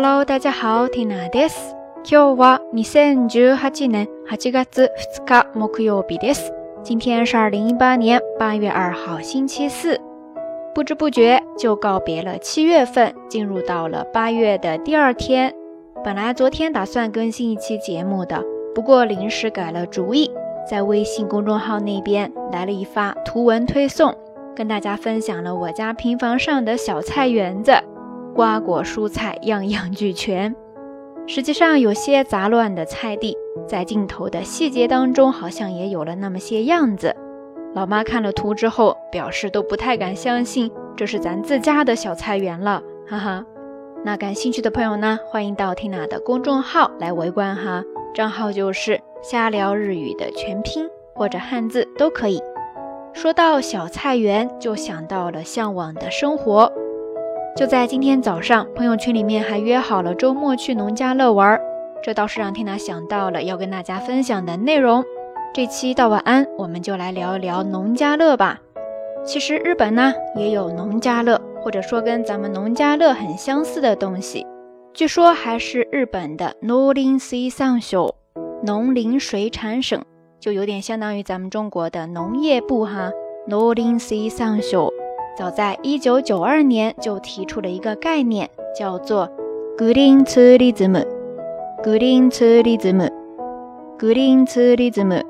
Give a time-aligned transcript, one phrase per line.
[0.00, 1.74] Hello，大家好，Tina です。
[2.04, 6.52] 今日は2018年8月2日木曜日です。
[6.84, 10.00] 今天是一八年8月2号星期四。
[10.72, 15.52] 不知不觉就告别了七月份，进入到了八月的第二天。
[16.04, 18.40] 本来昨天打算更新一期节目，的
[18.76, 20.30] 不过临时改了主意，
[20.70, 24.16] 在微信公众号那边来了一发图文推送，
[24.54, 27.72] 跟大家分享了我家平房上的小菜园子。
[28.38, 30.54] 瓜果蔬菜样样俱全，
[31.26, 37.12] 实际上有些杂乱的菜地，在镜头的细节当中，好像也有了那么些样子。
[37.74, 43.44] 老妈看了图之后，表示都不太敢相信这是咱自家的小菜园了，哈哈。
[44.04, 47.82] 那感兴趣的朋友呢，欢迎到 n 娜的公众号来围观哈，
[48.14, 52.40] 账号就是“瞎聊日语”的全拼或者汉字都可以。
[53.12, 56.72] 说到小菜园，就想到了向往的生活。
[57.58, 61.60] 就在今天早上，朋友圈里面还约好了周末去农家乐玩儿，
[62.00, 65.04] 这倒是让缇娜想到了要跟大家分享的内容。
[65.52, 68.60] 这期到晚安，我们就来聊一聊农家乐吧。
[69.24, 74.46] 其实日本呢也有农家乐，或者说跟咱们农家乐很相似的东西，
[74.94, 78.08] 据说还是日本的农林水产省，
[78.62, 80.00] 农林水产省
[80.38, 83.10] 就有点相当于咱们中国的农业部哈，
[83.48, 84.88] 农林水产省。
[85.38, 89.30] 早在一九九二年就提出了一个概念，叫做
[89.78, 91.06] “g green e e n tourism”
[91.84, 93.08] tourism
[93.96, 95.22] green tourism。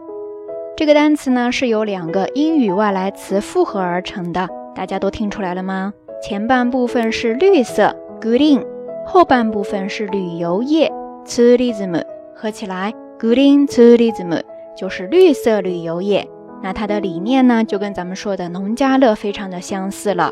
[0.79, 5.93] 这个单词呢是由两个英语外来词复合而成的，大家都听出来了吗？
[6.23, 8.65] 前半部分是“绿色 ”（green），
[9.05, 10.91] 后半部分是“旅游业
[11.27, 12.03] ”（tourism）。
[12.35, 14.41] 合起来，“green tourism”
[14.75, 16.27] 就是绿色旅游业。
[16.63, 20.31] 那它的理念呢，就跟咱们说的农家乐非常的相似了。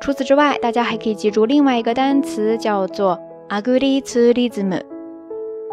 [0.00, 4.80] 除此之外，大家还可以记住另外一个单词，叫做 agri-tourism。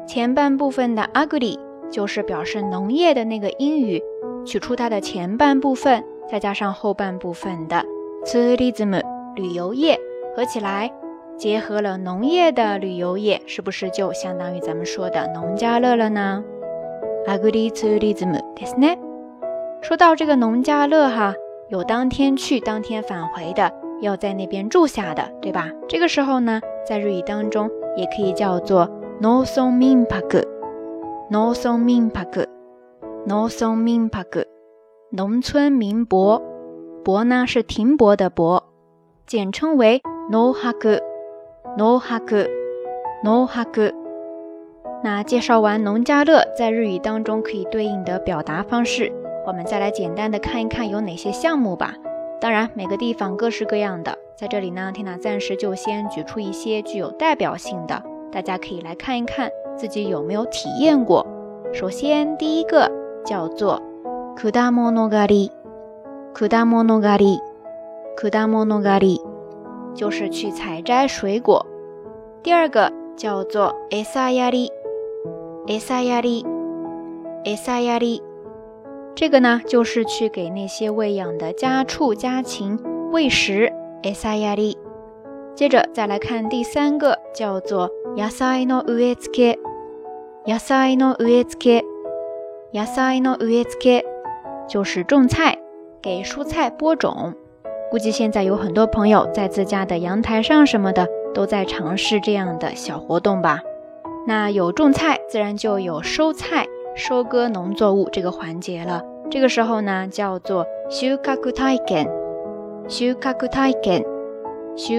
[0.06, 1.58] 前半部分的 agri
[1.90, 4.00] 就是表示农业的那个英语，
[4.44, 7.84] 取出它的前半部分，再加上后半部分的
[8.24, 9.02] tourism
[9.34, 9.98] 旅游业，
[10.36, 10.92] 合起来。
[11.38, 16.44] 结合了农业的旅游业，是不是就相当于咱们说的农家乐了呢
[17.26, 18.98] ？Agriturism ですね。
[19.80, 21.34] 说到这个农家乐哈，
[21.68, 25.68] 有当天去当天返回的，要在那边住下的，对吧？
[25.88, 28.88] 这个时候呢，在日语当中也可以叫做
[29.20, 30.44] n o s o m i n p a k
[31.30, 32.46] n o s o m i n p a k
[33.26, 34.46] n o s o m i n p a k
[35.10, 36.40] 农村民泊，
[37.04, 38.64] 泊呢是停泊的泊，
[39.26, 40.00] 简称为
[40.30, 41.11] n o h a k u
[41.78, 42.50] ノハグ
[43.24, 43.94] ノハグ。
[45.02, 49.10] 那介绍完农家乐在日语当中可以对应的表达方式，
[49.46, 51.94] 我们再来简单的看一看有哪些项目吧。
[52.42, 61.26] 当然，每个地方各式各样的，在这里呢，天娜暂时就先举出一些具有代表性的，大家可以来看一看自己有没有体验过。
[61.72, 62.92] 首先，第一个
[63.24, 63.78] 叫做
[64.36, 65.50] 果物の狩り，
[66.34, 67.38] 果物の狩り，
[68.14, 69.31] 果物の狩り。
[69.94, 71.64] 就是去采摘水果。
[72.42, 78.22] 第二个叫做 “esa yari”，“esa yari”，“esa yari”，
[79.14, 82.78] 这个呢就是去给那些喂养的家畜家禽
[83.12, 83.72] 喂食。
[84.02, 84.76] “esa yari”。
[85.54, 94.02] 接着再来看第三个叫做 “yasai no ue tsuke”，“yasai no ue tsuke”，“yasai no ue tsuke”，
[94.66, 95.58] 就是种菜，
[96.00, 97.34] 给蔬菜播种。
[97.92, 103.60] 估计现在有很多朋友在自家的阳台上什么的都在尝试这样的小活动吧。
[104.26, 106.64] 那有种菜，自然就有收菜、
[106.96, 109.02] 收割农作物这个环节了。
[109.30, 112.02] 这个时候呢，叫做 s h a k u t a i k e h a
[113.12, 113.14] t i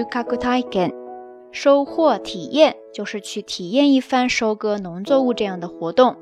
[0.04, 0.90] h a t i
[1.50, 6.14] 收获体验，就是去体验一番收割农作物这样的活动。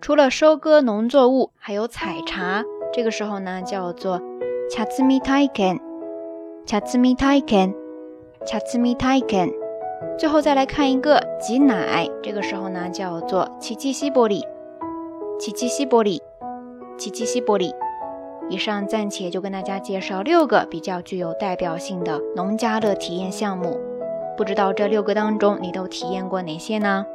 [0.00, 2.62] 除了收割农作物，还有采茶。
[2.92, 4.18] 这个时候呢，叫做
[4.70, 5.85] c h a s m i t a i k n
[6.66, 7.72] 恰兹米泰肯，
[8.44, 9.48] 恰兹米泰肯。
[10.18, 14.42] 最后再来看一个挤奶，这个时候呢叫做奇迹西玻璃，
[15.38, 16.18] 奇迹西玻璃，
[16.98, 17.72] 奇迹西玻璃。
[18.48, 23.80] 以上暂且就跟大家介绍六个比较具有代表性的农家乐体验项目。
[24.36, 27.06] 不知道这六个当中你都体验过哪些呢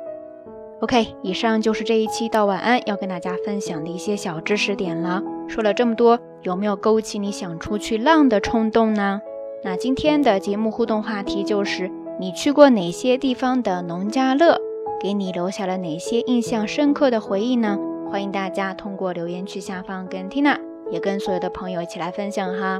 [0.79, 5.21] ？OK，以上就是这一期到晚安要跟大家分享的一些小知识点了。
[5.49, 9.21] 说了这么多，有没有勾起你想出去浪的冲动呢？
[9.63, 14.57] 那今天的节目互动话题就是：你去过哪些地方的农家乐，
[14.99, 17.77] 给你留下了哪些印象深刻的回忆呢？
[18.11, 20.57] 欢迎大家通过留言区下方跟 Tina，
[20.89, 22.79] 也跟所有的朋友一起来分享哈。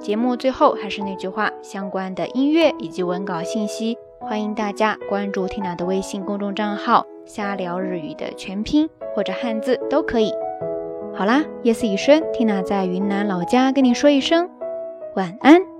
[0.00, 10.32] 节目最后还是那句话，相关的音乐以及文稿信息，欢迎大家关注 Tina 的微信公众账号“瞎聊日语”的全拼或者汉字都可以。
[11.14, 14.48] 好啦，夜色已深，Tina 在云南老家跟你说一声
[15.16, 15.75] 晚安。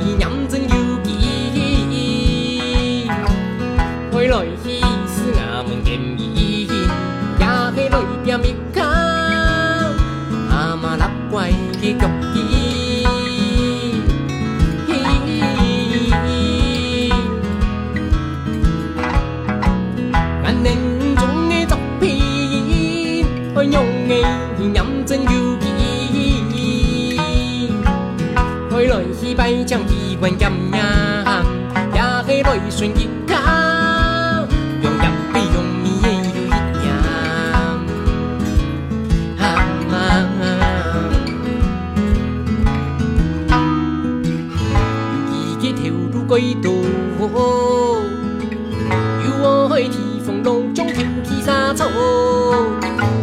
[51.70, 51.86] 呀走，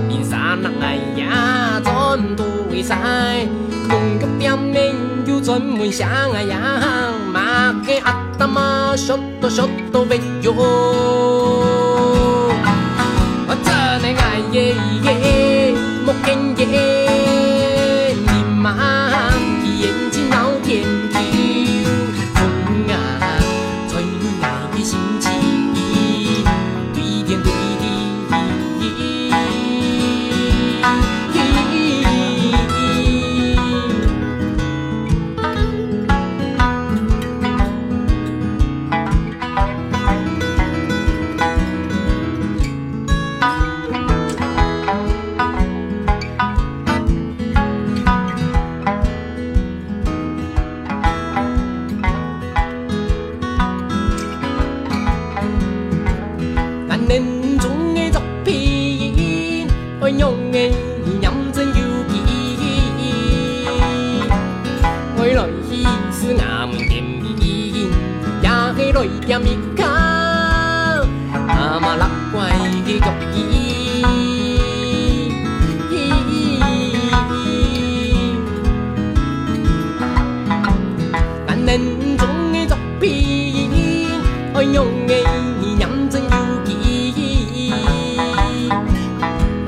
[0.08, 1.94] 面山那哎呀转
[2.38, 2.96] 都会晒，
[3.90, 4.96] 弄个表面
[5.26, 6.58] 又转门下哎呀，
[7.34, 12.52] 马给阿达嘛说都说都没有，我
[13.64, 14.74] 真的哎耶
[15.04, 15.17] 耶。